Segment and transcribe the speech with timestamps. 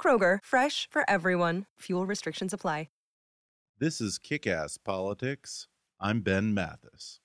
[0.00, 1.64] Kroger, fresh for everyone.
[1.80, 2.86] Fuel restrictions apply.
[3.78, 5.68] This is Kick Ass Politics.
[6.00, 7.20] I'm Ben Mathis.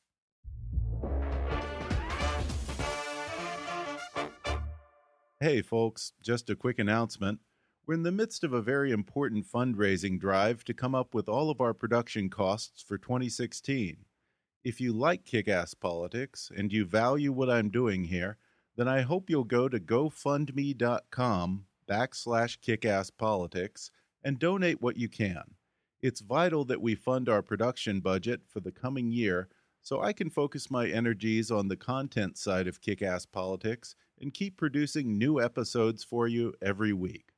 [5.40, 7.40] Hey, folks, just a quick announcement.
[7.88, 11.50] We're in the midst of a very important fundraising drive to come up with all
[11.50, 14.04] of our production costs for 2016.
[14.66, 18.36] If you like kick ass politics and you value what I'm doing here,
[18.76, 23.89] then I hope you'll go to gofundme.com backslash kickasspolitics
[24.23, 25.44] and donate what you can.
[26.02, 29.50] It's vital that we fund our production budget for the coming year
[29.81, 34.33] so I can focus my energies on the content side of kick ass politics and
[34.33, 37.33] keep producing new episodes for you every week.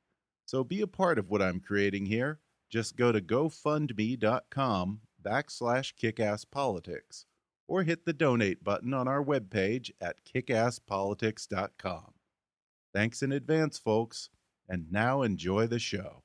[0.46, 2.38] So be a part of what I'm creating here.
[2.70, 7.24] Just go to gofundme.com backslash kickasspolitics
[7.66, 12.12] or hit the donate button on our webpage at kickasspolitics.com.
[12.92, 14.28] Thanks in advance, folks,
[14.68, 16.22] and now enjoy the show.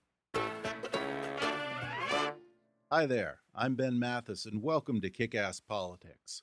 [2.91, 6.41] Hi there, I'm Ben Mathis, and welcome to Kick Ass Politics.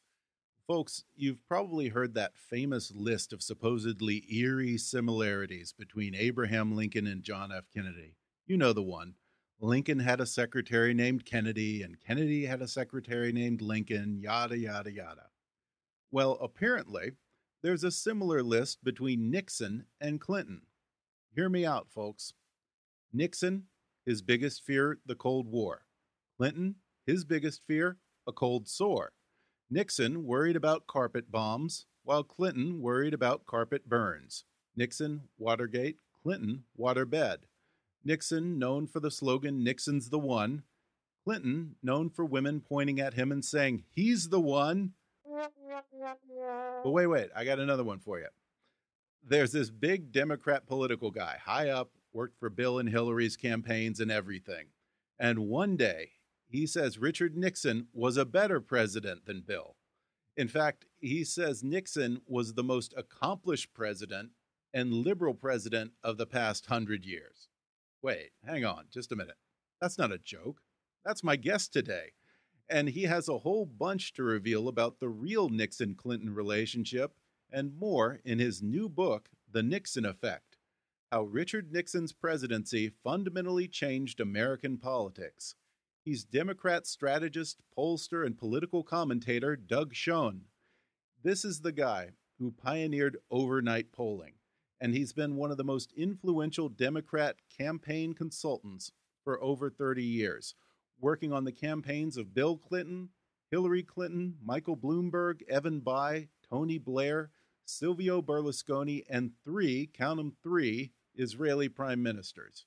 [0.67, 7.23] Folks, you've probably heard that famous list of supposedly eerie similarities between Abraham Lincoln and
[7.23, 7.65] John F.
[7.73, 8.17] Kennedy.
[8.47, 9.15] You know the one.
[9.61, 14.93] Lincoln had a secretary named Kennedy, and Kennedy had a secretary named Lincoln, yada, yada,
[14.93, 15.29] yada.
[16.11, 17.13] Well, apparently,
[17.63, 20.63] there's a similar list between Nixon and Clinton.
[21.37, 22.33] Hear me out, folks.
[23.13, 23.65] Nixon,
[24.07, 25.83] his biggest fear, the Cold War.
[26.39, 26.77] Clinton,
[27.07, 29.13] his biggest fear, a cold sore.
[29.69, 34.45] Nixon worried about carpet bombs, while Clinton worried about carpet burns.
[34.75, 37.41] Nixon, Watergate, Clinton, waterbed.
[38.03, 40.63] Nixon, known for the slogan, Nixon's the one.
[41.23, 44.93] Clinton, known for women pointing at him and saying, He's the one.
[46.83, 48.29] But wait, wait, I got another one for you.
[49.29, 54.09] There's this big Democrat political guy, high up, worked for Bill and Hillary's campaigns and
[54.09, 54.67] everything.
[55.19, 56.11] And one day,
[56.49, 59.75] he says Richard Nixon was a better president than Bill.
[60.37, 64.31] In fact, he says Nixon was the most accomplished president
[64.73, 67.49] and liberal president of the past hundred years.
[68.03, 69.39] Wait, hang on just a minute.
[69.81, 70.61] That's not a joke.
[71.05, 72.13] That's my guest today.
[72.69, 77.15] And he has a whole bunch to reveal about the real Nixon Clinton relationship
[77.51, 80.59] and more in his new book, The Nixon Effect
[81.11, 85.55] How Richard Nixon's Presidency Fundamentally Changed American Politics.
[86.05, 90.43] He's Democrat strategist, pollster, and political commentator Doug Schoen.
[91.23, 94.35] This is the guy who pioneered overnight polling,
[94.81, 98.93] and he's been one of the most influential Democrat campaign consultants
[99.25, 100.55] for over 30 years,
[101.01, 103.09] working on the campaigns of Bill Clinton,
[103.51, 107.31] Hillary Clinton, Michael Bloomberg, Evan Bayh, Tony Blair,
[107.67, 112.65] Silvio Berlusconi, and three, count them three, Israeli prime ministers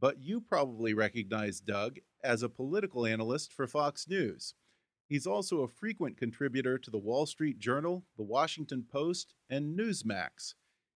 [0.00, 4.54] but you probably recognize Doug as a political analyst for Fox News.
[5.08, 10.54] He's also a frequent contributor to the Wall Street Journal, the Washington Post, and Newsmax.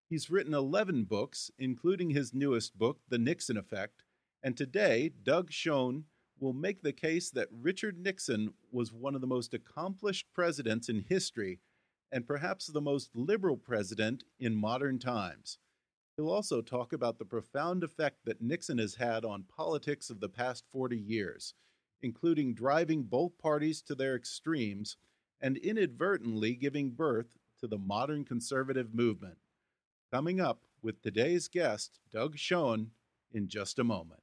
[0.09, 4.05] He's written 11 books, including his newest book, The Nixon Effect,
[4.43, 6.05] and today, Doug Schoen
[6.39, 11.05] will make the case that Richard Nixon was one of the most accomplished presidents in
[11.09, 11.61] history
[12.13, 15.59] and perhaps the most liberal president in modern times.
[16.17, 20.29] He'll also talk about the profound effect that Nixon has had on politics of the
[20.29, 21.55] past 40 years,
[22.03, 24.99] including driving both parties to their extremes
[25.41, 29.39] and inadvertently giving birth to the modern conservative movement.
[30.13, 32.91] Coming up with today's guest, Doug Schoen,
[33.33, 34.22] in just a moment.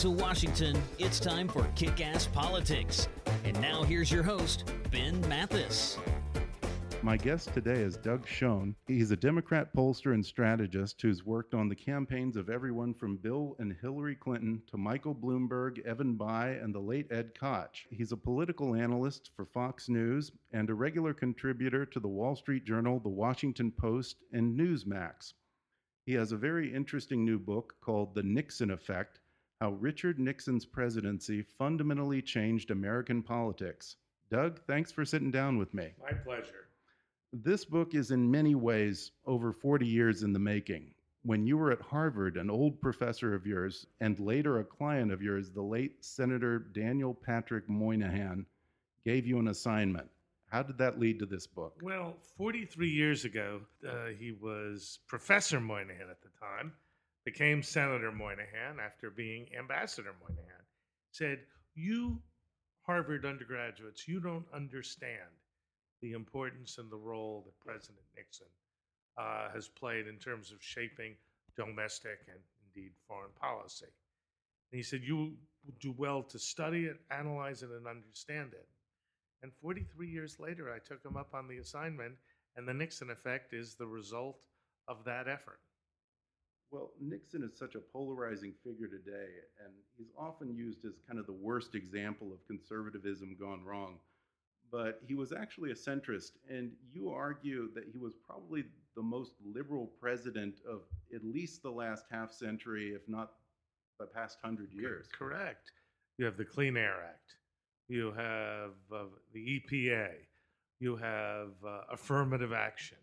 [0.00, 3.08] To Washington, it's time for Kick Ass Politics.
[3.44, 5.96] And now here's your host, Ben Mathis.
[7.00, 8.74] My guest today is Doug Schoen.
[8.86, 13.54] He's a Democrat pollster and strategist who's worked on the campaigns of everyone from Bill
[13.60, 17.86] and Hillary Clinton to Michael Bloomberg, Evan Bayh, and the late Ed Koch.
[17.88, 22.64] He's a political analyst for Fox News and a regular contributor to the Wall Street
[22.64, 25.34] Journal, the Washington Post, and Newsmax.
[26.04, 29.20] He has a very interesting new book called The Nixon Effect
[29.60, 33.96] How Richard Nixon's Presidency Fundamentally Changed American Politics.
[34.30, 35.92] Doug, thanks for sitting down with me.
[36.02, 36.68] My pleasure.
[37.32, 40.92] This book is in many ways over 40 years in the making.
[41.22, 45.22] When you were at Harvard, an old professor of yours and later a client of
[45.22, 48.44] yours, the late Senator Daniel Patrick Moynihan,
[49.04, 50.08] gave you an assignment.
[50.48, 51.78] How did that lead to this book?
[51.80, 56.72] Well, 43 years ago, uh, he was Professor Moynihan at the time,
[57.24, 60.62] became Senator Moynihan after being Ambassador Moynihan.
[61.12, 61.40] Said,
[61.74, 62.20] You
[62.82, 65.32] Harvard undergraduates, you don't understand
[66.02, 68.46] the importance and the role that President Nixon
[69.16, 71.14] uh, has played in terms of shaping
[71.56, 73.86] domestic and indeed foreign policy.
[74.70, 75.32] And he said, You
[75.80, 78.68] do well to study it, analyze it, and understand it.
[79.42, 82.14] And 43 years later, I took him up on the assignment,
[82.56, 84.38] and the Nixon effect is the result
[84.88, 85.60] of that effort.
[86.74, 89.30] Well, Nixon is such a polarizing figure today,
[89.64, 93.98] and he's often used as kind of the worst example of conservatism gone wrong
[94.74, 96.32] but he was actually a centrist.
[96.50, 98.64] And you argue that he was probably
[98.96, 100.80] the most liberal president of
[101.14, 103.34] at least the last half century, if not
[104.00, 105.06] the past hundred years.
[105.16, 105.70] Correct.
[106.18, 107.36] You have the Clean Air Act,
[107.88, 110.10] you have uh, the EPA,
[110.80, 112.98] you have uh, affirmative action,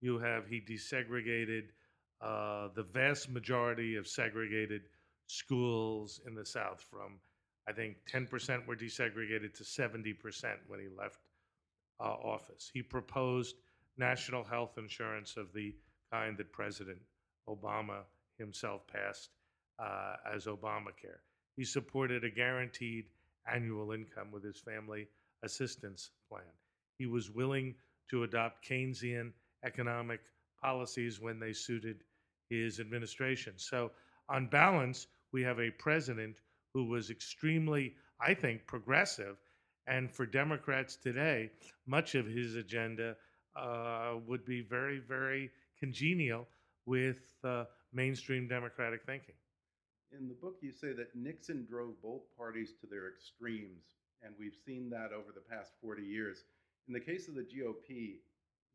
[0.00, 1.70] you have he desegregated
[2.20, 4.82] uh, the vast majority of segregated
[5.26, 7.18] schools in the South from
[7.68, 10.14] I think 10% were desegregated to 70%
[10.68, 11.18] when he left
[12.00, 12.70] uh, office.
[12.72, 13.56] He proposed
[13.98, 15.74] national health insurance of the
[16.10, 16.98] kind that President
[17.46, 18.04] Obama
[18.38, 19.30] himself passed
[19.78, 21.20] uh, as Obamacare.
[21.56, 23.04] He supported a guaranteed
[23.52, 25.06] annual income with his family
[25.42, 26.44] assistance plan.
[26.96, 27.74] He was willing
[28.10, 29.32] to adopt Keynesian
[29.64, 30.20] economic
[30.62, 32.02] policies when they suited
[32.50, 33.54] his administration.
[33.56, 33.90] So,
[34.28, 36.36] on balance, we have a president
[36.74, 39.36] who was extremely, I think, progressive.
[39.86, 41.50] And for Democrats today,
[41.86, 43.16] much of his agenda
[43.56, 46.46] uh, would be very, very congenial
[46.86, 49.34] with uh, mainstream Democratic thinking.
[50.12, 54.56] In the book, you say that Nixon drove both parties to their extremes, and we've
[54.66, 56.44] seen that over the past 40 years.
[56.86, 58.16] In the case of the GOP,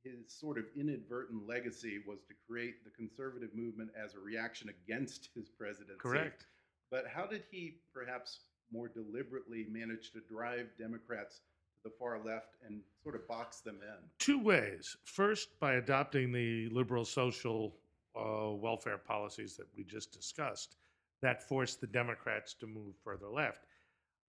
[0.04, 5.30] his sort of inadvertent legacy was to create the conservative movement as a reaction against
[5.36, 6.00] his presidency.
[6.00, 6.46] Correct.
[6.92, 8.40] But how did he perhaps
[8.72, 13.80] more deliberately manage to drive Democrats to the far left and sort of box them
[13.82, 14.10] in?
[14.20, 14.96] Two ways.
[15.06, 17.76] First, by adopting the liberal social
[18.16, 20.76] uh, welfare policies that we just discussed,
[21.22, 23.66] that forced the Democrats to move further left.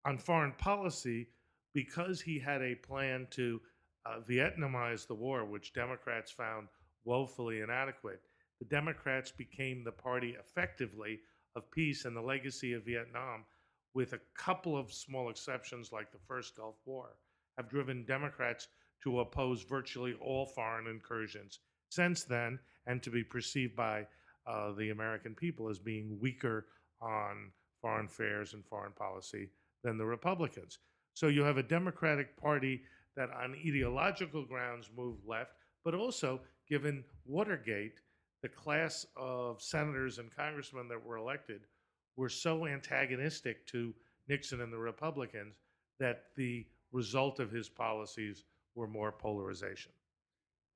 [0.06, 1.28] On foreign policy,
[1.74, 3.60] because he had a plan to
[4.06, 6.68] uh, Vietnamize the war, which Democrats found
[7.06, 8.22] woefully inadequate,
[8.60, 11.20] the Democrats became the party effectively
[11.56, 13.46] of peace and the legacy of Vietnam,
[13.94, 17.10] with a couple of small exceptions like the first Gulf War,
[17.58, 18.68] have driven Democrats
[19.04, 24.08] to oppose virtually all foreign incursions since then and to be perceived by
[24.48, 26.66] uh, the American people as being weaker
[27.02, 27.52] on
[27.82, 29.50] foreign affairs and foreign policy
[29.84, 30.80] than the Republicans.
[31.14, 32.82] So you have a Democratic Party
[33.16, 35.52] that, on ideological grounds, moved left,
[35.84, 38.00] but also, given Watergate,
[38.42, 41.62] the class of senators and congressmen that were elected
[42.16, 43.94] were so antagonistic to
[44.28, 45.56] Nixon and the Republicans
[46.00, 49.92] that the result of his policies were more polarization.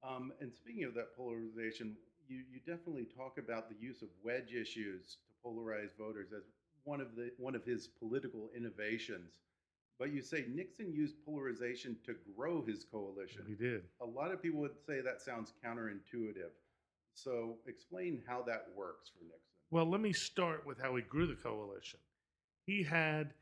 [0.08, 1.96] Um, and speaking of that polarization,
[2.28, 6.44] you, you definitely talk about the use of wedge issues to polarize voters as
[6.84, 9.40] one of the one of his political innovations.
[10.00, 13.44] But you say Nixon used polarization to grow his coalition.
[13.48, 13.84] He did.
[14.02, 16.52] A lot of people would say that sounds counterintuitive.
[17.14, 19.42] So explain how that works for Nixon.
[19.72, 22.00] Well, let me start with how he grew the coalition.
[22.66, 23.34] He had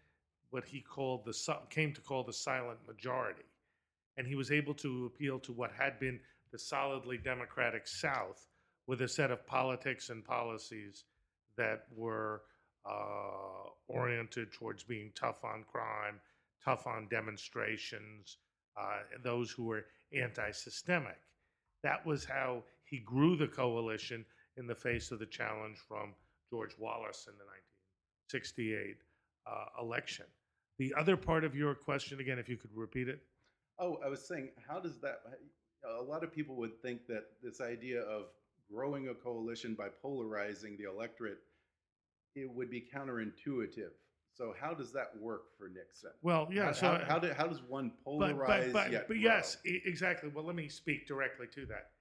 [0.49, 3.43] what he called the came to call the silent majority,
[4.15, 6.19] and he was able to appeal to what had been
[6.51, 8.47] the solidly democratic South
[8.87, 11.03] with a set of politics and policies
[11.57, 12.43] that were
[12.85, 16.19] uh, oriented towards being tough on crime,
[16.65, 18.37] tough on demonstrations,
[18.77, 21.19] uh, those who were anti-systemic.
[21.83, 24.25] That was how he grew the coalition
[24.57, 26.13] in the face of the challenge from
[26.49, 27.45] George Wallace in the
[28.31, 28.97] 1968
[29.47, 30.25] uh, election.
[30.77, 33.21] The other part of your question, again, if you could repeat it.
[33.79, 35.21] Oh, I was saying, how does that?
[35.99, 38.25] A lot of people would think that this idea of
[38.73, 41.39] growing a coalition by polarizing the electorate,
[42.35, 43.91] it would be counterintuitive.
[44.35, 46.11] So how does that work for Nixon?
[46.21, 46.65] Well, yeah.
[46.65, 49.15] How, so how, how, do, how does one but, polarize but, but, but grow?
[49.15, 50.29] yes, exactly.
[50.33, 51.91] Well, let me speak directly to that.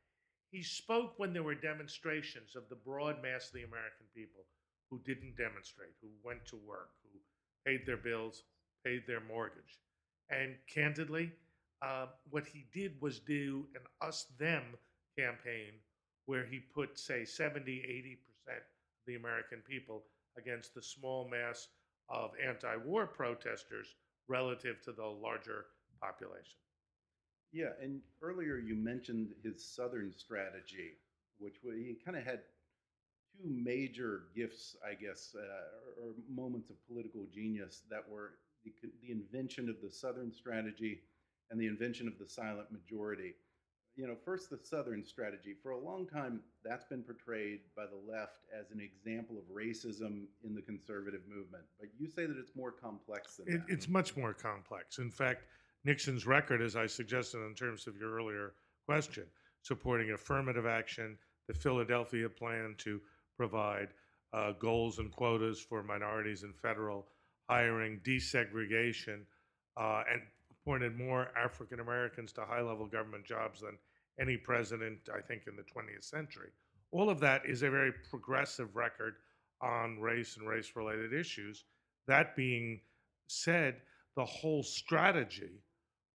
[0.50, 4.46] He spoke when there were demonstrations of the broad mass of the American people
[4.90, 7.18] who didn't demonstrate, who went to work, who
[7.70, 8.42] paid their bills,
[8.84, 9.78] paid their mortgage.
[10.28, 11.32] And candidly,
[11.82, 14.62] uh, what he did was do an us them
[15.16, 15.74] campaign
[16.26, 17.70] where he put, say, 70,
[18.48, 18.62] 80% of
[19.06, 20.04] the American people
[20.36, 21.68] against the small mass
[22.08, 23.94] of anti war protesters
[24.28, 25.66] relative to the larger
[26.00, 26.58] population.
[27.52, 30.98] Yeah, and earlier you mentioned his Southern strategy,
[31.38, 32.40] which he kind of had
[33.36, 38.32] two major gifts, I guess, uh, or, moments of political genius that were
[38.64, 41.00] the, the invention of the Southern strategy
[41.50, 43.34] and the invention of the silent majority.
[43.96, 45.54] You know, first the Southern strategy.
[45.62, 50.24] For a long time, that's been portrayed by the left as an example of racism
[50.42, 51.62] in the conservative movement.
[51.78, 53.72] But you say that it's more complex than It, that.
[53.72, 54.98] it's much more complex.
[54.98, 55.44] In fact,
[55.84, 59.24] Nixon's record, as I suggested in terms of your earlier question,
[59.62, 63.00] supporting affirmative action, the Philadelphia plan to
[63.36, 63.88] provide
[64.32, 67.06] uh, goals and quotas for minorities in federal
[67.48, 69.20] hiring, desegregation,
[69.76, 70.22] uh, and
[70.64, 73.76] appointed more African Americans to high level government jobs than
[74.20, 76.50] any president, I think, in the 20th century.
[76.90, 79.14] All of that is a very progressive record
[79.60, 81.64] on race and race related issues.
[82.06, 82.80] That being
[83.26, 83.76] said,
[84.16, 85.62] the whole strategy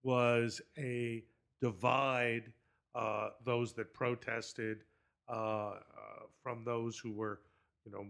[0.03, 1.23] was a
[1.61, 2.53] divide
[2.95, 4.79] uh, those that protested
[5.27, 5.73] uh, uh,
[6.41, 7.41] from those who were,
[7.85, 8.05] you know,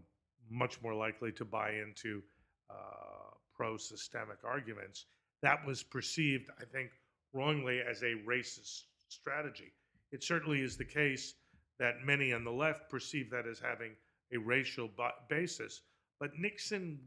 [0.49, 2.21] much more likely to buy into
[2.69, 5.05] uh, pro-systemic arguments.
[5.41, 6.91] That was perceived, I think,
[7.33, 9.71] wrongly as a racist strategy.
[10.11, 11.35] It certainly is the case
[11.79, 13.91] that many on the left perceive that as having
[14.33, 14.89] a racial
[15.29, 15.81] basis.
[16.19, 16.99] But Nixon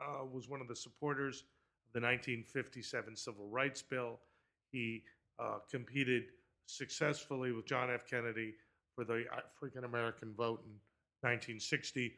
[0.00, 1.44] uh, was one of the supporters
[1.86, 4.18] of the 1957 Civil Rights Bill.
[4.72, 5.04] He
[5.38, 6.24] uh, competed
[6.66, 8.06] successfully with John F.
[8.08, 8.54] Kennedy
[8.94, 10.74] for the African American vote in
[11.22, 12.12] 1960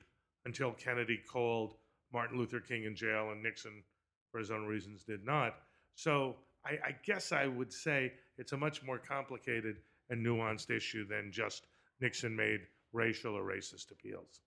[0.46, 1.74] until Kennedy called
[2.12, 3.82] Martin Luther King in jail and Nixon,
[4.30, 5.54] for his own reasons, did not.
[5.94, 9.76] So I, I guess I would say it's a much more complicated
[10.08, 11.66] and nuanced issue than just
[12.00, 12.60] Nixon made
[12.92, 14.40] racial or racist appeals.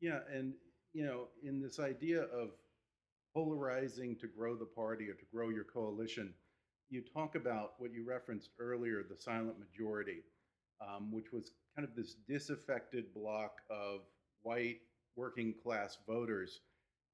[0.00, 0.54] Yeah, and
[0.92, 2.50] you know, in this idea of
[3.34, 6.32] polarizing to grow the party or to grow your coalition,
[6.90, 10.22] you talk about what you referenced earlier, the silent majority,
[10.80, 14.00] um, which was kind of this disaffected block of
[14.42, 14.78] white
[15.16, 16.60] working class voters.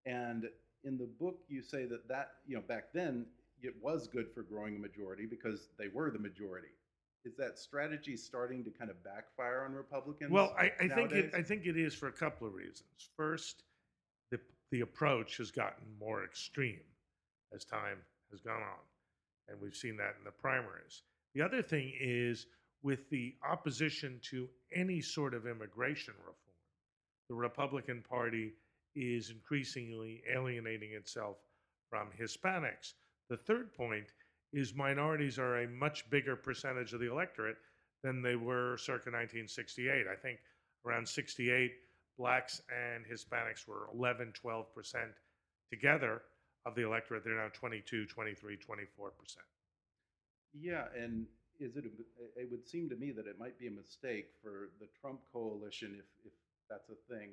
[0.04, 0.44] And
[0.84, 3.26] in the book, you say that that you know back then
[3.62, 6.68] it was good for growing a majority because they were the majority.
[7.24, 10.30] Is that strategy starting to kind of backfire on Republicans?
[10.30, 11.32] Well, I, I think it.
[11.36, 13.10] I think it is for a couple of reasons.
[13.16, 13.64] First,
[14.30, 16.80] the the approach has gotten more extreme
[17.54, 17.98] as time
[18.30, 18.80] has gone on,
[19.48, 21.02] and we've seen that in the primaries.
[21.34, 22.46] The other thing is
[22.82, 26.56] with the opposition to any sort of immigration reform,
[27.28, 28.52] the Republican Party
[28.94, 31.36] is increasingly alienating itself
[31.88, 32.94] from Hispanics.
[33.28, 34.12] The third point
[34.52, 37.56] is minorities are a much bigger percentage of the electorate
[38.02, 40.06] than they were circa 1968.
[40.10, 40.38] I think
[40.84, 41.72] around 68,
[42.18, 44.64] blacks and Hispanics were 11, 12%
[45.70, 46.22] together
[46.66, 47.24] of the electorate.
[47.24, 48.60] They're now 22, 23, 24%.
[50.52, 51.26] Yeah, and
[51.60, 51.84] is it?
[51.84, 55.20] A, it would seem to me that it might be a mistake for the Trump
[55.32, 56.32] coalition, if if
[56.68, 57.30] that's a thing,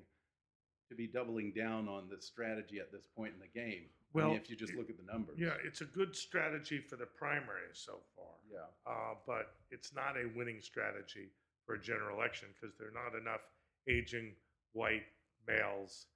[0.89, 3.83] to be doubling down on this strategy at this point in the game.
[3.85, 5.37] I Well, mean, if you just look at the numbers.
[5.37, 8.25] Yeah, it's a good strategy for the primaries so far.
[8.51, 8.59] Yeah.
[8.85, 11.29] uh, but it's not a winning strategy
[11.65, 13.41] for a general election because there are not enough
[13.89, 14.33] aging
[14.73, 15.03] white
[15.47, 16.07] males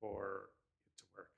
[0.00, 0.50] for
[0.90, 1.28] it to work.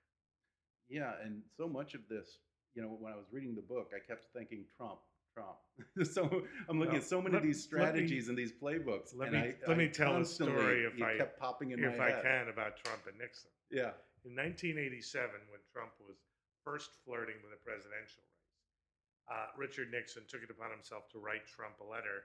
[0.88, 2.38] Yeah, and so much of this,
[2.74, 4.98] you know, when I was reading the book, I kept thinking Trump,
[6.02, 8.52] So I'm looking Well, at so many let- of these let me- strategies and these
[8.52, 9.14] playbooks.
[9.14, 12.00] let me- I, let I me tell a story if I- kept popping in if
[12.00, 12.22] I head.
[12.22, 13.50] can about Trump and Nixon.
[13.70, 13.92] Yeah.
[14.24, 16.16] In 1987, when Trump was
[16.64, 21.46] first flirting with the presidential race, uh, Richard Nixon took it upon himself to write
[21.46, 22.24] Trump a letter.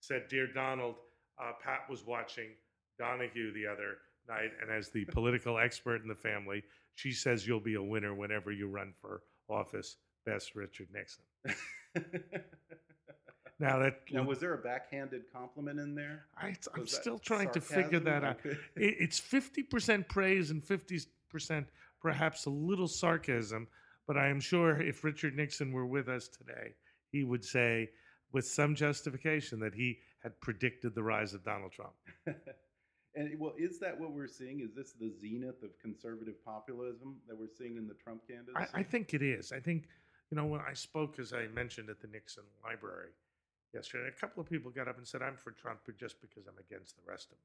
[0.00, 0.96] Said, "Dear Donald,
[1.38, 2.56] uh, Pat was watching
[2.98, 7.60] Donahue the other night, and as the political expert in the family, she says you'll
[7.60, 9.98] be a winner whenever you run for office.
[10.24, 11.24] Best, Richard Nixon."
[13.58, 16.26] Now that now, was there a backhanded compliment in there?
[16.36, 18.38] I, I'm Was still trying to figure that out.
[18.44, 21.64] It, it's 50% praise and 50%,
[22.02, 23.66] perhaps a little sarcasm,
[24.06, 26.74] but I am sure if Richard Nixon were with us today,
[27.10, 27.88] he would say,
[28.32, 31.94] with some justification, that he had predicted the rise of Donald Trump.
[33.14, 34.60] and well, is that what we're seeing?
[34.60, 38.68] Is this the zenith of conservative populism that we're seeing in the Trump candidacy?
[38.74, 39.50] I, I think it is.
[39.50, 39.84] I think,
[40.30, 43.10] you know, when I spoke, as I mentioned, at the Nixon Library
[43.72, 46.46] yesterday, a couple of people got up and said, I'm for Trump but just because
[46.46, 47.38] I'm against the rest of them.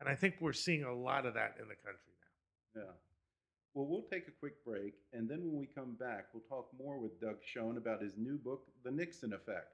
[0.00, 2.12] And I think we're seeing a lot of that in the country
[2.74, 2.82] now.
[2.82, 2.92] Yeah.
[3.74, 6.98] Well, we'll take a quick break, and then when we come back, we'll talk more
[6.98, 9.68] with Doug Schoen about his new book, The Nixon Effect.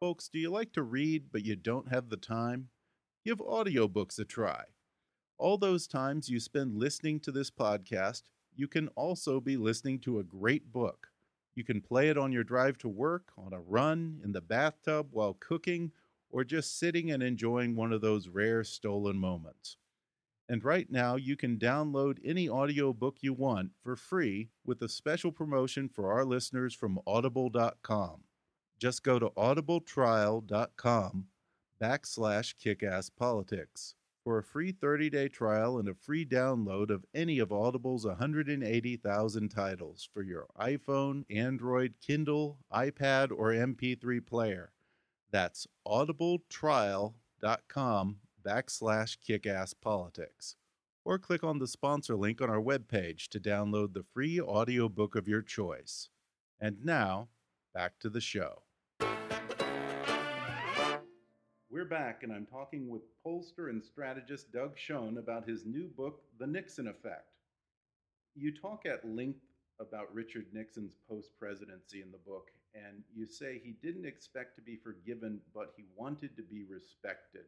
[0.00, 2.68] Folks, do you like to read but you don't have the time?
[3.24, 4.64] Give audiobooks a try.
[5.42, 8.22] All those times you spend listening to this podcast,
[8.54, 11.08] you can also be listening to a great book.
[11.56, 15.08] You can play it on your drive to work, on a run, in the bathtub,
[15.10, 15.90] while cooking,
[16.30, 19.78] or just sitting and enjoying one of those rare stolen moments.
[20.48, 25.32] And right now, you can download any audiobook you want for free with a special
[25.32, 28.20] promotion for our listeners from audible.com.
[28.78, 31.26] Just go to audibletrial.com
[31.80, 33.94] backslash kickasspolitics
[34.24, 40.08] for a free 30-day trial and a free download of any of Audible's 180,000 titles
[40.12, 44.72] for your iPhone, Android, Kindle, iPad, or MP3 player.
[45.30, 50.56] That's audibletrial.com backslash kickasspolitics.
[51.04, 55.26] Or click on the sponsor link on our webpage to download the free audiobook of
[55.26, 56.08] your choice.
[56.60, 57.28] And now,
[57.74, 58.62] back to the show.
[61.72, 66.20] We're back, and I'm talking with pollster and strategist Doug Schoen about his new book,
[66.38, 67.32] The Nixon Effect.
[68.34, 69.40] You talk at length
[69.80, 74.60] about Richard Nixon's post presidency in the book, and you say he didn't expect to
[74.60, 77.46] be forgiven, but he wanted to be respected.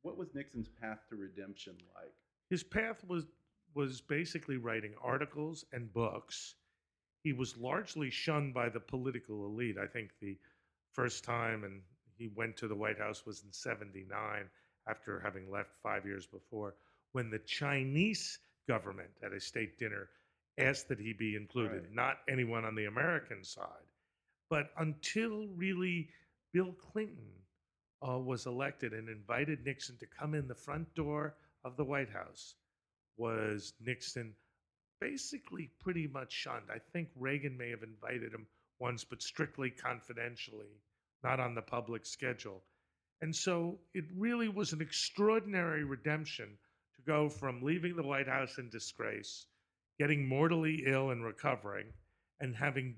[0.00, 2.14] What was Nixon's path to redemption like?
[2.48, 3.26] His path was
[3.74, 6.54] was basically writing articles and books.
[7.22, 9.76] He was largely shunned by the political elite.
[9.76, 10.38] I think the
[10.94, 11.82] first time and
[12.18, 14.50] he went to the White House was in 79
[14.88, 16.74] after having left 5 years before
[17.12, 20.08] when the Chinese government at a state dinner
[20.58, 21.92] asked that he be included, Right.
[21.94, 23.86] not anyone on the American side.
[24.50, 26.08] But until really
[26.52, 27.32] Bill Clinton
[28.06, 32.10] uh, was elected and invited Nixon to come in the front door of the White
[32.10, 32.54] House,
[33.16, 34.34] was Nixon
[35.00, 36.70] basically pretty much shunned.
[36.72, 38.46] I think Reagan may have invited him
[38.80, 40.80] once, but strictly confidentially,
[41.22, 42.62] not on the public schedule.
[43.20, 46.56] And so it really was an extraordinary redemption
[46.94, 49.46] to go from leaving the White House in disgrace,
[49.98, 51.86] getting mortally ill and recovering,
[52.40, 52.94] and having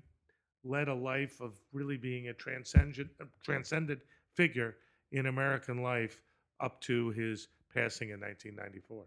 [0.63, 3.09] led a life of really being a transcendent,
[3.43, 3.99] transcendent
[4.35, 4.75] figure
[5.11, 6.21] in American life
[6.59, 9.05] up to his passing in 1994.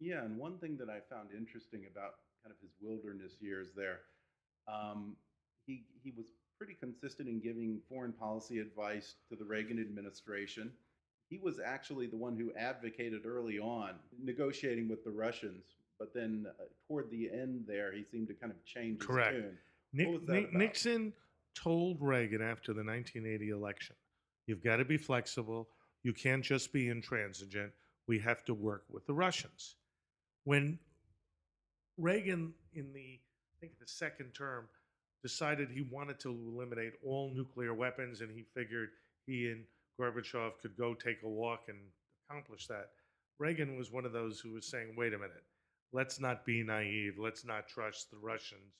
[0.00, 4.00] Yeah, and one thing that I found interesting about kind of his wilderness years there,
[4.66, 5.16] um,
[5.66, 6.26] he he was
[6.60, 10.70] pretty consistent in giving foreign policy advice to the Reagan administration.
[11.30, 15.64] He was actually the one who advocated early on negotiating with the Russians,
[15.98, 19.36] but then uh, toward the end there, he seemed to kind of change his Correct.
[19.36, 19.58] tune.
[19.94, 20.58] Nick, was that Nick- about?
[20.58, 21.12] Nixon
[21.54, 23.96] told Reagan after the 1980 election,
[24.46, 25.70] "You've got to be flexible.
[26.02, 27.72] You can't just be intransigent.
[28.06, 29.76] We have to work with the Russians."
[30.44, 30.78] When
[31.96, 34.68] Reagan, in the I think the second term,
[35.22, 38.90] decided he wanted to eliminate all nuclear weapons, and he figured
[39.26, 39.64] he and
[39.98, 41.78] Gorbachev could go take a walk and
[42.28, 42.90] accomplish that.
[43.38, 45.44] Reagan was one of those who was saying, "Wait a minute,
[45.92, 47.18] let's not be naive.
[47.18, 48.74] Let's not trust the Russians."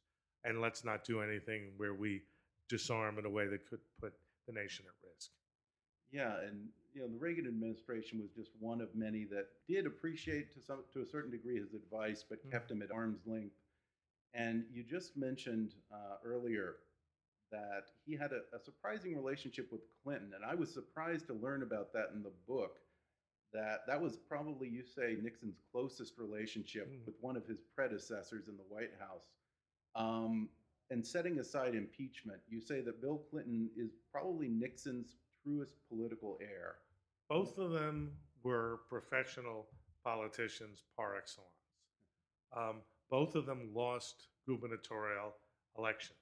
[0.45, 2.23] and let's not do anything where we
[2.69, 4.15] disarm in a way that could put
[4.47, 5.31] the nation at risk.
[6.11, 10.51] Yeah, and you know the Reagan administration was just one of many that did appreciate
[10.55, 12.53] to some to a certain degree his advice, but Mm.
[12.53, 13.55] kept him at arm's length.
[14.35, 16.77] And you just mentioned uh, earlier
[17.51, 21.63] that he had a, a surprising relationship with Clinton, and I was surprised to learn
[21.63, 22.79] about that in the book.
[23.53, 27.05] That that was probably you say Nixon's closest relationship Mm.
[27.07, 29.25] with one of his predecessors in the White House.
[29.97, 30.49] Um,
[30.91, 36.77] and setting aside impeachment, you say that Bill Clinton is probably Nixon's truest political heir.
[37.29, 38.13] Both of them
[38.45, 39.67] were professional
[40.05, 41.51] politicians par excellence.
[42.57, 42.77] Um,
[43.11, 45.35] both of them lost gubernatorial
[45.77, 46.19] elections.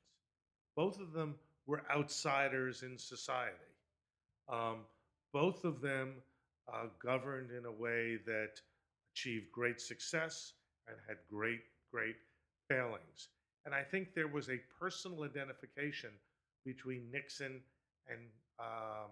[0.77, 1.35] Both of them
[1.67, 3.57] were outsiders in society.
[4.49, 4.79] Um,
[5.33, 6.15] both of them
[6.73, 8.61] uh, governed in a way that
[9.13, 10.53] achieved great success
[10.87, 11.61] and had great,
[11.93, 12.17] great
[12.69, 13.29] failings.
[13.67, 16.11] And I think there was a personal identification
[16.65, 17.61] between Nixon
[18.09, 18.21] and
[18.59, 19.11] um,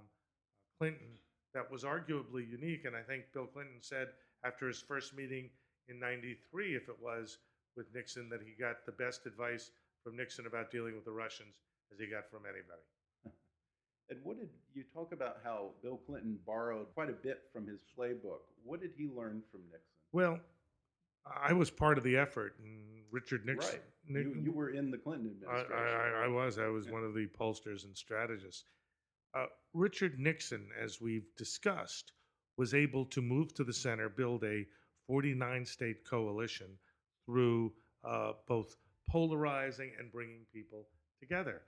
[0.78, 1.18] Clinton
[1.54, 2.84] that was arguably unique.
[2.84, 4.08] And I think Bill Clinton said
[4.44, 5.50] after his first meeting
[5.88, 7.38] in 93, if it was,
[7.76, 9.70] with Nixon, that he got the best advice
[10.02, 11.54] from Nixon about dealing with the Russians
[11.92, 12.82] as he got from anybody.
[14.08, 17.80] And what did you talk about how Bill Clinton borrowed quite a bit from his
[17.98, 18.38] playbook?
[18.62, 19.80] What did he learn from Nixon?
[20.12, 20.38] Well,
[21.26, 23.80] I was part of the effort, and Richard Nixon.
[24.08, 24.24] Right.
[24.24, 26.14] You, you were in the Clinton I, administration.
[26.22, 26.58] I, I was.
[26.60, 28.64] I was one of the pollsters and strategists.
[29.34, 32.12] Uh, Richard Nixon, as we've discussed,
[32.56, 34.64] was able to move to the center, build a
[35.08, 36.68] 49 state coalition
[37.26, 37.72] through
[38.04, 38.76] uh, both
[39.10, 40.86] polarizing and bringing people
[41.20, 41.62] together.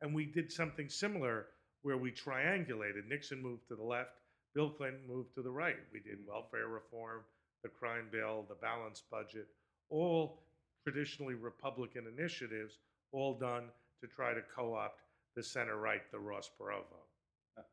[0.00, 1.46] And we did something similar
[1.82, 3.08] where we triangulated.
[3.08, 4.10] Nixon moved to the left,
[4.54, 5.76] Bill Clinton moved to the right.
[5.92, 7.22] We did welfare reform,
[7.62, 9.48] the crime bill, the balanced budget,
[9.90, 10.42] all
[10.82, 12.78] traditionally Republican initiatives,
[13.12, 13.64] all done
[14.00, 15.00] to try to co opt
[15.34, 17.64] the center right, the Ross Perot vote.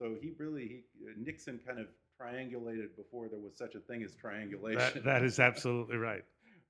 [0.00, 1.86] So he really, he, uh, Nixon kind of
[2.20, 4.78] triangulated before there was such a thing as triangulation.
[4.78, 6.24] That, that is absolutely right.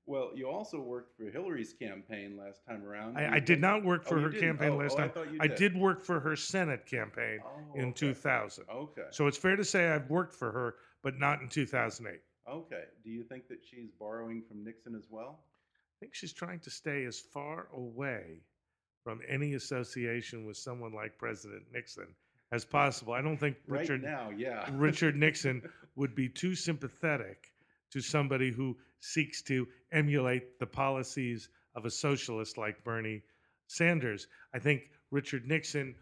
[0.07, 3.17] Well, you also worked for Hillary's campaign last time around.
[3.17, 5.37] I, I did not work Oh, for you her campaign Oh, last oh, I time.
[5.41, 5.57] I did.
[5.57, 7.93] did work for her Senate campaign Oh, in okay.
[8.13, 8.65] 2000.
[8.71, 9.01] Okay.
[9.11, 12.19] So it's fair to say I've worked for her, but not in 2008.
[12.47, 12.83] Okay.
[13.03, 15.39] Do you think that she's borrowing from Nixon as well?
[15.41, 18.41] I think she's trying to stay as far away
[19.03, 22.07] from any association with someone like President Nixon
[22.51, 23.13] as possible.
[23.13, 24.67] I don't think Richard right now, yeah.
[24.73, 27.51] Richard Nixon would be too sympathetic
[27.95, 33.23] to somebody who seeks to emulate the policies of a socialist like Bernie
[33.67, 34.27] Sanders.
[34.53, 35.95] I think Richard Nixon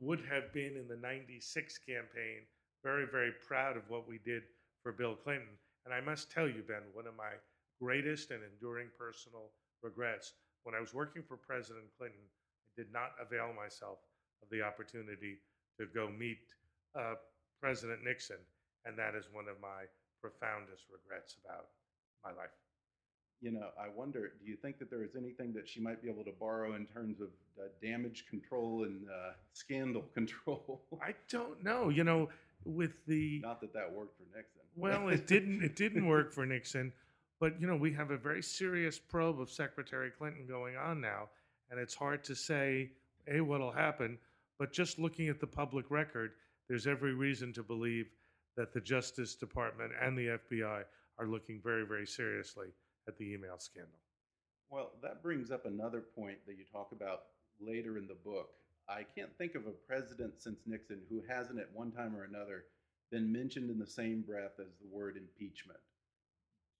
[0.00, 2.42] would have been in the 96 campaign
[2.82, 4.42] very, very proud of what we did
[4.82, 5.54] for Bill Clinton.
[5.84, 7.38] And I must tell you, Ben, one of my
[7.80, 12.26] greatest and enduring personal regrets when I was working for President Clinton,
[12.66, 13.98] I did not avail myself
[14.42, 15.38] of the opportunity
[15.78, 16.50] to go meet
[16.98, 17.14] uh,
[17.60, 18.42] President Nixon.
[18.84, 19.86] And that is one of my
[20.20, 21.66] profoundest regrets about
[22.24, 22.50] my life.
[23.40, 26.10] You know, I wonder, do you think that there is anything that she might be
[26.10, 30.82] able to borrow in terms of uh, damage control and uh, scandal control?
[31.00, 31.88] I don't know.
[31.88, 32.28] You know,
[32.64, 34.62] with the Not that that worked for Nixon.
[34.76, 36.92] well, it didn't it didn't work for Nixon,
[37.38, 41.28] but you know, we have a very serious probe of Secretary Clinton going on now,
[41.70, 42.90] and it's hard to say
[43.28, 44.18] a what'll happen,
[44.58, 46.32] but just looking at the public record,
[46.68, 48.10] there's every reason to believe
[48.58, 50.82] that the Justice Department and the FBI
[51.18, 52.66] are looking very very seriously
[53.06, 54.00] at the email scandal.
[54.68, 57.20] Well, that brings up another point that you talk about
[57.58, 58.50] later in the book.
[58.88, 62.64] I can't think of a president since Nixon who hasn't at one time or another
[63.10, 65.78] been mentioned in the same breath as the word impeachment.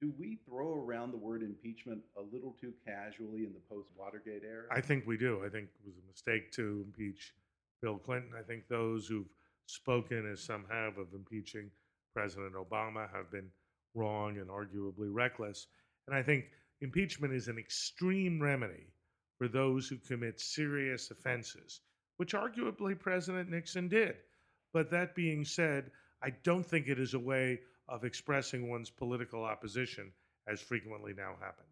[0.01, 4.43] Do we throw around the word impeachment a little too casually in the post Watergate
[4.45, 4.67] era?
[4.71, 5.43] I think we do.
[5.45, 7.35] I think it was a mistake to impeach
[7.83, 8.33] Bill Clinton.
[8.39, 9.27] I think those who've
[9.69, 11.71] spoken, as some have, of impeaching
[12.15, 13.51] President Obama have been
[13.95, 15.67] wrong and arguably reckless.
[16.07, 16.47] And I think
[16.81, 18.87] impeachment is an extreme remedy
[19.37, 21.81] for those who commit serious offenses,
[22.17, 24.17] which arguably President Nixon did.
[24.73, 25.91] But that being said,
[26.23, 30.13] I don't think it is a way of expressing one's political opposition
[30.49, 31.69] as frequently now happens.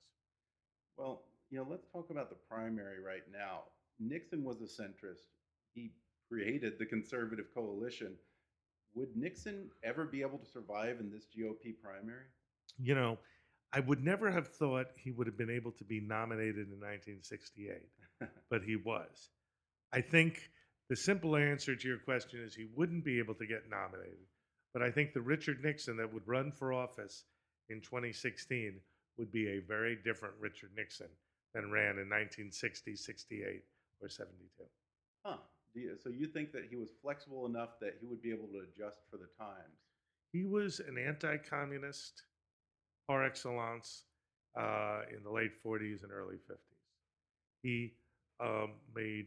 [0.97, 3.63] Well, you know, let's talk about the primary right now.
[3.99, 5.25] Nixon was a centrist.
[5.75, 5.91] He
[6.29, 8.15] created the conservative coalition.
[8.95, 12.25] Would Nixon ever be able to survive in this GOP primary?
[12.79, 13.19] you know,
[13.73, 17.83] I would never have thought he would have been able to be nominated in 1968,
[18.51, 19.31] but he was.
[19.93, 20.51] I think
[20.89, 24.27] the simple answer to your question is he wouldn't be able to get nominated.
[24.73, 27.25] But I think the Richard Nixon that would run for office
[27.71, 28.79] in 2016
[29.19, 31.09] would be a very different Richard Nixon
[31.55, 33.63] than ran in 1960, 68,
[34.01, 34.37] or 72.
[35.25, 35.37] Huh.
[36.03, 38.99] So you think that he was flexible enough that he would be able to adjust
[39.11, 39.77] for the times?
[40.33, 42.23] He was an anti communist
[43.07, 44.05] par excellence
[44.59, 46.57] uh, in the late 40s and early 50s.
[47.63, 47.93] He
[48.41, 49.27] um, made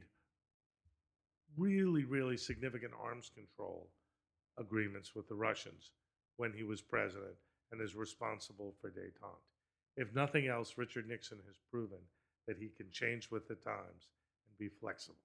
[1.58, 3.90] really, really significant arms control
[4.58, 5.92] agreements with the Russians
[6.38, 7.36] when he was president
[7.72, 9.44] and is responsible for detente.
[9.98, 12.00] If nothing else, Richard Nixon has proven
[12.48, 14.10] that he can change with the times
[14.48, 15.18] and be flexible.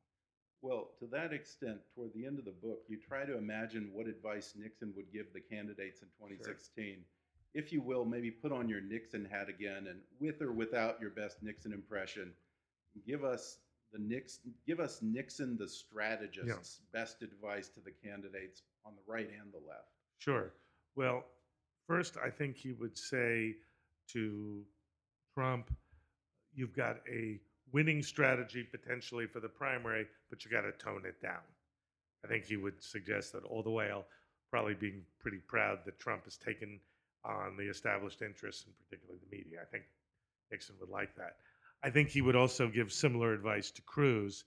[0.64, 4.07] Well, to that extent, toward the end of the book, you try to imagine what
[4.07, 7.05] advice Nixon would give the candidates in 2016.
[7.53, 11.11] If you will, maybe put on your Nixon hat again, and with or without your
[11.11, 12.33] best Nixon impression,
[13.07, 13.59] give us
[13.92, 19.29] the Nixon, give us Nixon, the strategist's best advice to the candidates on the right
[19.29, 19.92] and the left.
[20.16, 20.55] Sure.
[20.96, 21.27] Well,
[21.87, 23.57] first, I think he would say
[24.12, 24.64] to
[25.35, 25.70] Trump,
[26.55, 27.38] you've got a
[27.75, 31.43] winning strategy potentially for the primary, but you got to tone it down.
[32.25, 34.07] I think he would suggest that all the while
[34.49, 36.79] probably being pretty proud that Trump has taken
[37.25, 39.59] on the established interests, and particularly the media.
[39.61, 39.83] I think
[40.53, 41.35] Nixon would like that.
[41.83, 44.45] I think he would also give similar advice to Cruz.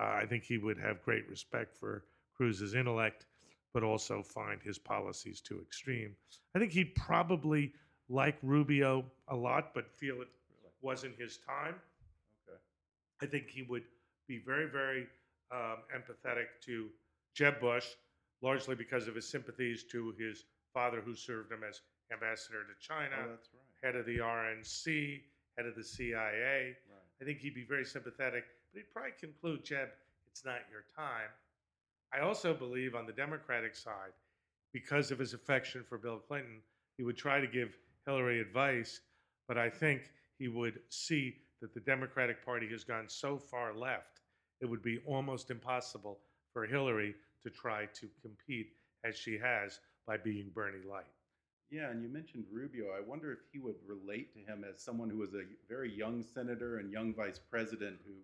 [0.00, 2.04] Uh, I think he would have great respect for
[2.36, 3.26] Cruz's intellect,
[3.74, 6.14] but also find his policies too extreme.
[6.54, 7.72] I think he'd probably
[8.08, 10.28] like Rubio a lot, but feel it
[10.80, 11.74] wasn't his time.
[13.22, 13.84] I think he would
[14.26, 15.06] be very, very
[15.52, 16.88] um, empathetic to
[17.34, 17.86] Jeb Bush,
[18.42, 21.80] largely because of his sympathies to his father, who served him as
[22.12, 23.84] ambassador to China, Oh, that's right.
[23.86, 25.20] head of the RNC,
[25.56, 26.76] head of the CIA.
[26.88, 26.98] Right.
[27.20, 29.88] I think he'd be very sympathetic, but he'd probably conclude, Jeb,
[30.30, 31.28] it's not your time.
[32.12, 34.12] I also believe on the Democratic side,
[34.72, 36.60] because of his affection for Bill Clinton,
[36.96, 37.76] he would try to give
[38.06, 39.00] Hillary advice,
[39.46, 40.02] but I think
[40.38, 44.20] he would see that the Democratic Party has gone so far left,
[44.60, 46.18] it would be almost impossible
[46.52, 48.72] for Hillary to try to compete
[49.04, 51.06] as she has by being Bernie Light.
[51.70, 52.86] Yeah, and you mentioned Rubio.
[52.96, 56.22] I wonder if he would relate to him as someone who was a very young
[56.22, 58.14] senator and young vice president who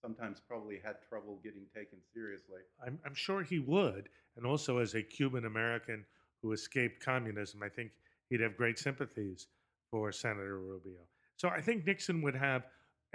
[0.00, 2.60] sometimes probably had trouble getting taken seriously.
[2.84, 4.08] I'm, I'm sure he would.
[4.36, 6.04] And also, as a Cuban American
[6.42, 7.90] who escaped communism, I think
[8.30, 9.48] he'd have great sympathies
[9.90, 11.00] for Senator Rubio.
[11.36, 12.66] So I think Nixon would have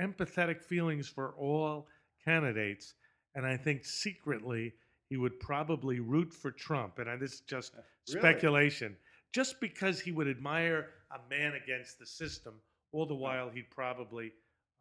[0.02, 1.88] empathetic feelings for all
[2.24, 2.94] candidates.
[3.36, 4.74] And I think secretly
[5.10, 7.00] he would probably root for Trump.
[7.00, 7.74] And I, this is just
[8.08, 8.22] Really?
[8.22, 8.98] speculation.
[9.34, 12.56] Just because he would admire a man against the system,
[12.92, 14.32] all the while he'd probably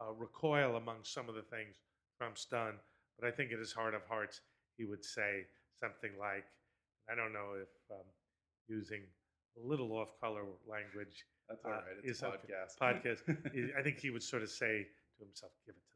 [0.01, 1.75] uh, recoil among some of the things
[2.17, 2.73] Trump's done.
[3.19, 4.41] But I think in his heart of hearts,
[4.77, 5.45] he would say
[5.79, 6.45] something like,
[7.11, 8.05] I don't know if um,
[8.67, 9.01] using
[9.63, 11.81] a little off color language, That's all right.
[11.81, 12.77] Uh, it's is a podcast.
[12.81, 14.87] podcast, I think he would sort of say
[15.19, 15.91] to himself, give it to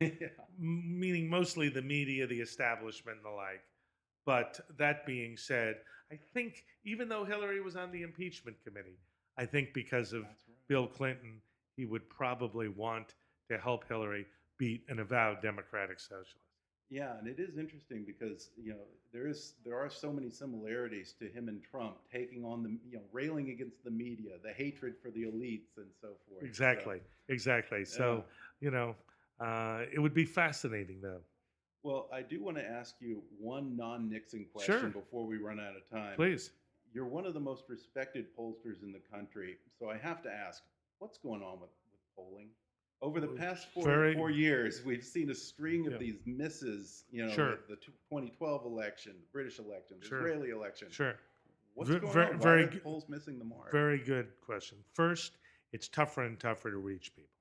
[0.00, 0.20] the bastards.
[0.38, 0.44] yeah.
[0.58, 3.62] Meaning mostly the media, the establishment, and the like.
[4.24, 5.76] But that being said,
[6.10, 8.98] I think even though Hillary was on the impeachment committee,
[9.38, 10.32] I think because of right.
[10.68, 11.40] Bill Clinton,
[11.76, 13.14] he would probably want
[13.50, 14.26] to help Hillary
[14.58, 16.51] beat an avowed Democratic socialist.
[16.92, 21.14] Yeah, and it is interesting because you know there is there are so many similarities
[21.20, 24.96] to him and Trump taking on the you know railing against the media, the hatred
[25.02, 26.42] for the elites, and so forth.
[26.42, 27.00] So, Exactly,
[27.30, 27.86] exactly.
[27.86, 28.24] So,
[28.60, 28.94] you know,
[29.40, 31.22] uh, it would be fascinating, though.
[31.82, 34.90] well, I do want to ask you one non-Nixon question Sure.
[34.90, 36.16] before we run out of time.
[36.16, 36.50] Please.
[36.92, 40.62] You're one of the most respected pollsters in the country, so I have to ask,
[40.98, 42.50] what's going on with, with polling?
[43.02, 45.98] Over the past four, Very- four years, we've seen a string of Yeah.
[45.98, 47.04] these misses.
[47.10, 47.50] You know, Sure.
[47.50, 50.18] with the 2012 election, the British election, the Sure.
[50.20, 50.88] Israeli election.
[50.88, 51.18] Sure.
[51.74, 52.36] What's Ver- going ver- on?
[52.38, 53.72] Why very are the good- polls missing the mark?
[53.72, 54.84] Very good question.
[54.94, 55.36] First,
[55.72, 57.34] it's tougher and tougher to reach people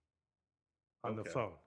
[1.03, 1.57] on the phone.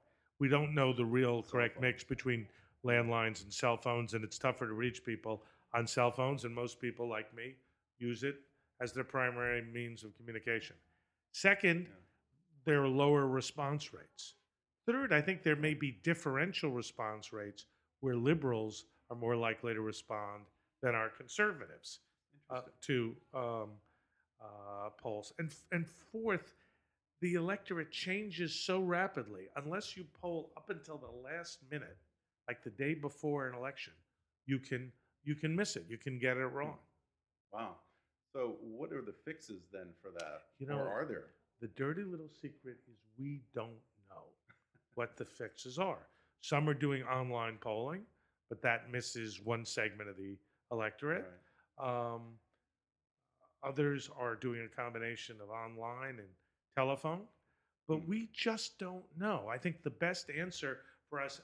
[0.41, 1.83] We don't know the real Cell correct phone.
[1.83, 2.49] mix between
[2.83, 6.81] landlines and cell phones, and it's tougher to reach people on cell phones, and most
[6.81, 7.57] people, like me,
[7.99, 8.41] use it
[8.81, 10.77] as their primary means of communication.
[11.31, 11.95] Second, Yeah.
[12.65, 14.35] There are lower response rates.
[14.87, 17.67] Third, I think there may be differential response rates
[18.01, 20.43] where liberals are more likely to respond
[20.83, 22.01] than are conservatives
[22.51, 23.71] uh, to um,
[24.43, 25.33] uh, polls.
[25.39, 26.55] And, and fourth,
[27.21, 29.45] the electorate changes so rapidly.
[29.57, 31.97] Unless you poll up until the last minute,
[32.49, 33.95] like the day before an election,
[34.47, 34.93] you can
[35.27, 35.87] you can miss it.
[35.89, 36.77] You can get it wrong.
[37.51, 37.77] Wow.
[38.35, 40.43] So, what are the fixes then for that?
[40.59, 41.29] You know- or are there?
[41.61, 43.71] The dirty little secret is we don't
[44.11, 44.25] know
[44.95, 46.07] what the fixes are.
[46.41, 48.03] Some are doing online polling,
[48.49, 50.37] but that misses one segment of the
[50.71, 51.25] electorate.
[51.79, 52.15] Right.
[52.15, 52.39] Um,
[53.63, 56.29] others are doing a combination of online and
[56.77, 57.27] telephone,
[57.89, 58.07] but Hmm.
[58.09, 59.49] we just don't know.
[59.49, 61.41] I think the best answer for us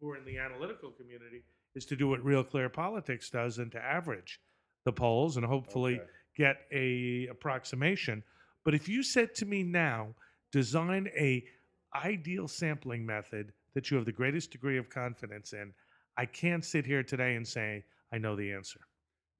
[0.00, 3.70] who are in the analytical community is to do what Real Clear Politics does and
[3.72, 4.40] to average
[4.84, 6.10] the polls and hopefully Okay.
[6.36, 8.24] get a approximation.
[8.64, 10.14] But if you said to me now,
[10.52, 11.44] design a
[11.94, 15.72] ideal sampling method that you have the greatest degree of confidence in,
[16.16, 18.80] I can't sit here today and say I know the answer.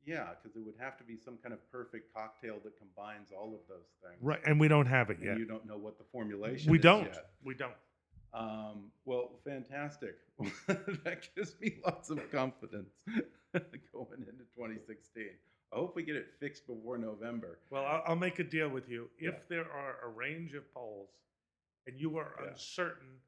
[0.05, 3.55] Yeah, because it would have to be some kind of perfect cocktail that combines all
[3.55, 4.19] of those things.
[4.21, 5.39] Right, and we don't have it And yet.
[5.39, 7.05] you don't know what the formulation We is don't.
[7.05, 7.31] yet.
[7.45, 7.73] We don't.
[8.35, 10.17] Um, well, fantastic.
[10.67, 15.25] that gives me lots of confidence going into 2016.
[15.73, 17.59] I hope we get it fixed before November.
[17.71, 19.09] Well, I'll, I'll make a deal with you.
[19.19, 19.41] If Yeah.
[19.49, 21.11] there are a range of polls
[21.87, 22.51] and you are Yeah.
[22.51, 23.21] uncertain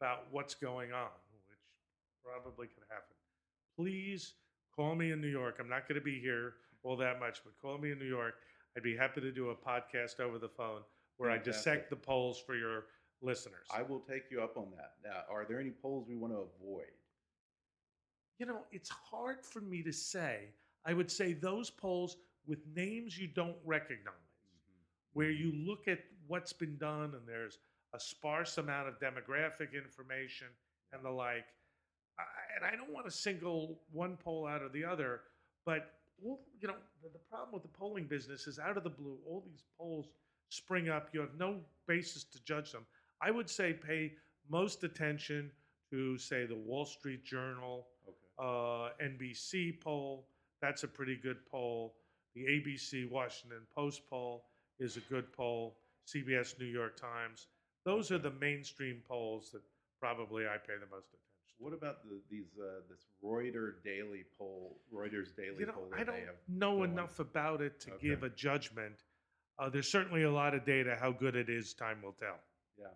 [0.00, 1.58] about what's going on, which
[2.24, 3.14] probably could happen,
[3.76, 4.34] please
[4.74, 5.58] call me in New York.
[5.60, 8.34] I'm not going to be here all that much, but call me in New York.
[8.76, 10.82] I'd be happy to do a podcast over the phone
[11.16, 12.86] where I dissect the polls for your
[13.22, 13.68] listeners.
[13.72, 14.94] I will take you up on that.
[15.04, 16.90] Now, are there any polls we want to avoid?
[18.40, 20.48] you know, it's hard for me to say.
[20.84, 22.16] I would say those polls
[22.46, 24.14] with names you don't recognize,
[25.12, 27.58] where you look at what's been done and there's
[27.94, 30.48] a sparse amount of demographic information
[30.92, 31.46] and the like.
[32.18, 32.22] I,
[32.56, 35.22] and I don't want to single one poll out of the other,
[35.64, 35.92] but
[36.22, 39.42] you know the, the problem with the polling business is out of the blue, all
[39.46, 40.06] these polls
[40.48, 41.08] spring up.
[41.12, 42.86] You have no basis to judge them.
[43.20, 44.12] I would say pay
[44.50, 45.50] most attention
[45.90, 47.86] to, say, the Wall Street Journal,
[48.38, 50.26] uh, NBC poll.
[50.64, 51.92] That's a pretty good poll.
[52.34, 54.46] The ABC Washington Post poll
[54.80, 55.76] is a good poll.
[56.08, 57.48] CBS New York Times.
[57.84, 59.60] Those are the mainstream polls that
[60.00, 61.20] probably I pay the most attention.
[61.48, 61.54] To.
[61.58, 64.78] What about the, these uh, this Reuters daily poll?
[64.90, 65.90] Reuters daily You know, poll.
[65.94, 66.92] I don't they have know going?
[66.92, 68.08] enough about it to Okay.
[68.08, 68.94] give a judgment.
[69.58, 70.96] Uh, there's certainly a lot of data.
[70.98, 72.38] How good it is, time will tell.
[72.78, 72.86] Yeah.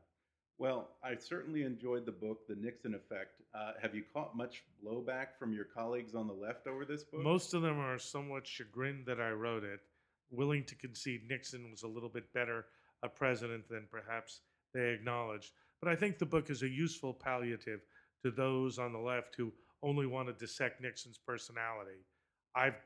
[0.58, 3.42] Well, I certainly enjoyed the book, The Nixon Effect.
[3.54, 7.22] Uh, have you caught much blowback from your colleagues on the left over this book?
[7.22, 9.78] Most of them are somewhat chagrined that I wrote it,
[10.30, 12.66] willing to concede Nixon was a little bit better
[13.04, 14.40] a president than perhaps
[14.74, 15.52] they acknowledged.
[15.80, 17.82] But I think the book is a useful palliative
[18.24, 19.52] to those on the left who
[19.84, 22.04] only want to dissect Nixon's personality.
[22.56, 22.80] I've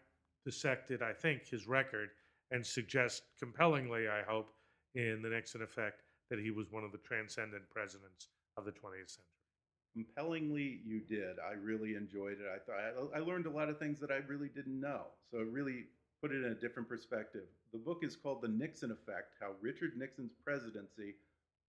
[0.45, 2.11] dissected, I think, his record
[2.51, 4.53] and suggest compellingly, I hope,
[4.95, 6.03] in the Nixon effect,
[6.33, 9.45] that he was one of the transcendent presidents of the 20th century.
[9.93, 11.37] Compellingly, you did.
[11.39, 12.49] I really enjoyed it.
[12.49, 15.03] I thought I, I learned a lot of things that I really didn't know.
[15.31, 15.85] So it really
[16.23, 17.45] put it in a different perspective.
[17.73, 21.17] The book is called The Nixon Effect: How Richard Nixon's Presidency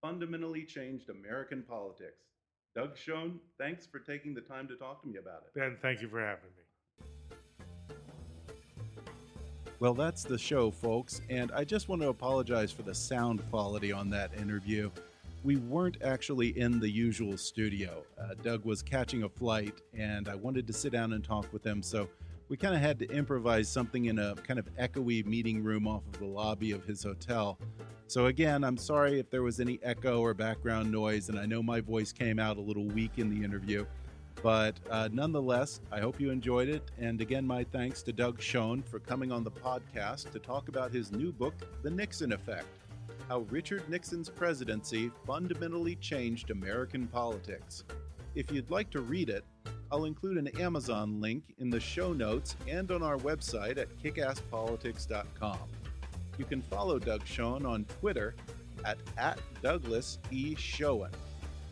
[0.00, 2.24] Fundamentally Changed American Politics.
[2.74, 5.58] Doug Schoen, thanks for taking the time to talk to me about it.
[5.58, 6.63] Ben, thank you for having me.
[9.80, 13.90] Well, that's the show, folks, and I just want to apologize for the sound quality
[13.90, 14.88] on that interview.
[15.42, 18.04] We weren't actually in the usual studio.
[18.16, 21.66] Uh, Doug was catching a flight, and I wanted to sit down and talk with
[21.66, 22.08] him, so
[22.48, 26.02] we kind of had to improvise something in a kind of echoey meeting room off
[26.06, 27.58] of the lobby of his hotel.
[28.06, 31.64] So, again, I'm sorry if there was any echo or background noise, and I know
[31.64, 33.86] my voice came out a little weak in the interview.
[34.44, 36.90] But uh, nonetheless, I hope you enjoyed it.
[36.98, 40.92] And again, my thanks to Doug Schoen for coming on the podcast to talk about
[40.92, 42.66] his new book, The Nixon Effect
[43.26, 47.84] How Richard Nixon's Presidency Fundamentally Changed American Politics.
[48.34, 49.46] If you'd like to read it,
[49.90, 55.58] I'll include an Amazon link in the show notes and on our website at kickasspolitics.com.
[56.36, 58.34] You can follow Doug Schoen on Twitter
[58.84, 60.54] at, at Douglas E.
[60.54, 61.08] Schoen.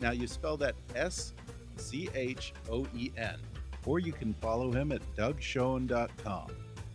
[0.01, 1.33] Now, you spell that S
[1.77, 3.37] C H O E N,
[3.85, 6.47] or you can follow him at DougSchoen.com.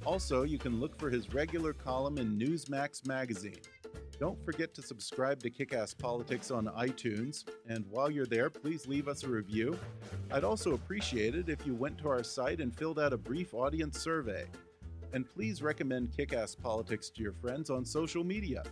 [0.05, 3.61] Also, you can look for his regular column in Newsmax magazine.
[4.19, 9.07] Don't forget to subscribe to Kickass Politics on iTunes, and while you're there, please leave
[9.07, 9.79] us a review.
[10.33, 13.55] I'd also appreciate it if you went to our site and filled out a brief
[13.55, 14.47] audience survey.
[15.13, 18.65] And please recommend Kickass Politics to your friends on social media.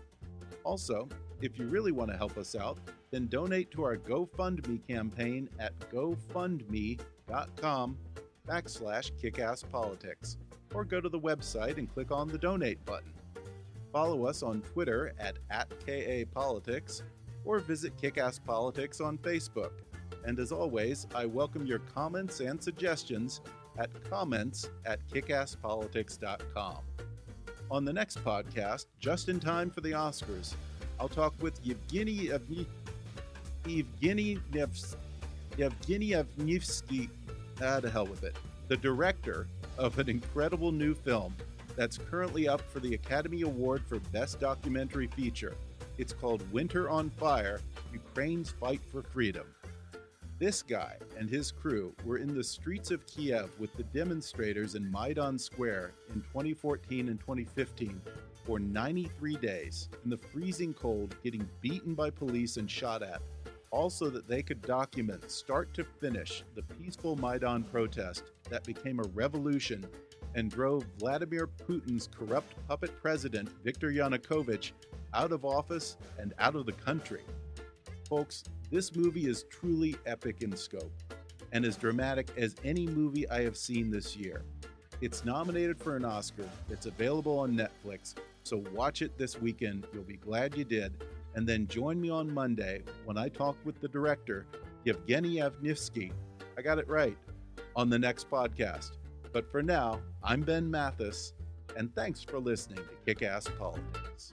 [0.65, 1.09] Also,
[1.41, 2.79] if you really want to help us out,
[3.11, 6.99] then donate to our GoFundMe campaign at gofundme.com
[8.47, 10.37] backslash kickasspolitics,
[10.75, 13.13] or go to the website and click on the donate button.
[13.93, 17.03] Follow us on Twitter at, at KAPolitics,
[17.45, 19.71] or visit Kickass Politics on Facebook.
[20.25, 23.41] And as always, I welcome your comments and suggestions
[23.79, 26.79] at comments at kickasspolitics.com.
[27.71, 30.55] On the next podcast, just in time for the Oscars,
[31.01, 32.67] I'll talk with Yevgeny Evgeny
[33.67, 34.97] Evgeny Nevs-
[35.57, 37.09] Yevgeny Evnevsky,
[37.63, 38.37] ah, to hell with it,
[38.69, 39.47] the director
[39.79, 41.35] of an incredible new film
[41.77, 45.55] that's currently up for the Academy Award for Best Documentary Feature.
[45.99, 47.61] It's called Winter on Fire
[47.93, 49.47] Ukraine's Fight for Freedom.
[50.39, 54.91] This guy and his crew were in the streets of Kiev with the demonstrators in
[54.91, 58.01] Maidan Square in 2014 and 2015
[58.45, 63.23] for 93 days in the freezing cold, getting beaten by police and shot at,
[63.77, 68.99] all so that they could document start to finish the peaceful Maidan protest that became
[69.01, 69.87] a revolution
[70.35, 74.73] and drove Vladimir Putin's corrupt puppet president, Viktor Yanukovych,
[75.13, 77.21] out of office and out of the country.
[78.09, 80.93] Folks, this movie is truly epic in scope
[81.53, 84.43] and as dramatic as any movie I have seen this year.
[85.03, 86.49] It's nominated for an Oscar.
[86.71, 89.87] It's available on Netflix, so watch it this weekend.
[89.93, 91.05] You'll be glad you did.
[91.37, 94.47] And then join me on Monday when I talk with the director,
[94.85, 96.11] Yevgeny Evnivsky.
[96.57, 97.17] I got it right
[97.77, 98.93] on the next podcast.
[99.33, 101.35] But for now, I'm Ben Mathis,
[101.77, 104.33] and thanks for listening to Kick Ass Politics.